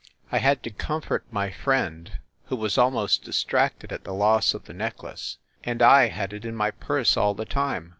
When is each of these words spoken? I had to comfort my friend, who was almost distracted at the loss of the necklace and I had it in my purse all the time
I 0.31 0.39
had 0.39 0.63
to 0.63 0.71
comfort 0.71 1.25
my 1.29 1.51
friend, 1.51 2.17
who 2.45 2.55
was 2.55 2.75
almost 2.75 3.23
distracted 3.23 3.93
at 3.93 4.03
the 4.03 4.15
loss 4.15 4.55
of 4.55 4.63
the 4.65 4.73
necklace 4.73 5.37
and 5.63 5.79
I 5.79 6.07
had 6.07 6.33
it 6.33 6.43
in 6.43 6.55
my 6.55 6.71
purse 6.71 7.15
all 7.15 7.35
the 7.35 7.45
time 7.45 7.89